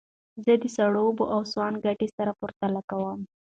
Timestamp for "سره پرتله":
2.17-2.81